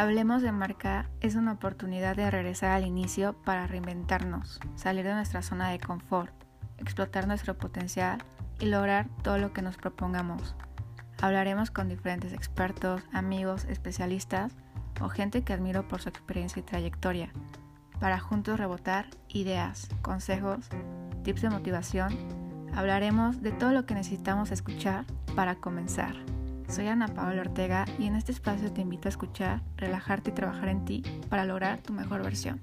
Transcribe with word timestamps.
Hablemos 0.00 0.40
de 0.40 0.50
marca 0.50 1.10
es 1.20 1.34
una 1.34 1.52
oportunidad 1.52 2.16
de 2.16 2.30
regresar 2.30 2.70
al 2.70 2.86
inicio 2.86 3.34
para 3.34 3.66
reinventarnos, 3.66 4.58
salir 4.74 5.04
de 5.04 5.12
nuestra 5.12 5.42
zona 5.42 5.68
de 5.68 5.78
confort, 5.78 6.32
explotar 6.78 7.28
nuestro 7.28 7.58
potencial 7.58 8.16
y 8.60 8.64
lograr 8.64 9.10
todo 9.22 9.36
lo 9.36 9.52
que 9.52 9.60
nos 9.60 9.76
propongamos. 9.76 10.54
Hablaremos 11.20 11.70
con 11.70 11.90
diferentes 11.90 12.32
expertos, 12.32 13.02
amigos, 13.12 13.66
especialistas 13.66 14.54
o 15.02 15.10
gente 15.10 15.42
que 15.42 15.52
admiro 15.52 15.86
por 15.86 16.00
su 16.00 16.08
experiencia 16.08 16.60
y 16.60 16.62
trayectoria, 16.62 17.30
para 17.98 18.20
juntos 18.20 18.58
rebotar 18.58 19.04
ideas, 19.28 19.90
consejos, 20.00 20.70
tips 21.24 21.42
de 21.42 21.50
motivación. 21.50 22.16
Hablaremos 22.74 23.42
de 23.42 23.52
todo 23.52 23.72
lo 23.72 23.84
que 23.84 23.92
necesitamos 23.92 24.50
escuchar 24.50 25.04
para 25.36 25.56
comenzar. 25.56 26.14
Soy 26.70 26.86
Ana 26.86 27.08
Paola 27.08 27.40
Ortega 27.40 27.84
y 27.98 28.06
en 28.06 28.14
este 28.14 28.30
espacio 28.30 28.72
te 28.72 28.80
invito 28.80 29.08
a 29.08 29.10
escuchar, 29.10 29.60
relajarte 29.76 30.30
y 30.30 30.34
trabajar 30.34 30.68
en 30.68 30.84
ti 30.84 31.02
para 31.28 31.44
lograr 31.44 31.80
tu 31.80 31.92
mejor 31.92 32.22
versión. 32.22 32.60